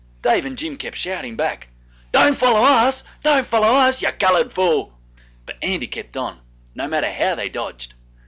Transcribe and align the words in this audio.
Dave 0.23 0.47
and 0.47 0.57
Jim 0.57 0.77
kept 0.77 0.97
shouting 0.97 1.35
back, 1.35 1.67
'Don't 2.11 2.35
foller 2.35 2.65
us! 2.65 3.03
don't 3.21 3.45
foller 3.45 3.67
us, 3.67 4.01
you 4.01 4.09
coloured 4.11 4.51
fool!' 4.51 4.97
but 5.45 5.57
Andy 5.61 5.85
kept 5.85 6.17
on, 6.17 6.39
no 6.73 6.87
matter 6.87 7.11
how 7.11 7.35
they 7.35 7.49
dodged. 7.49 7.93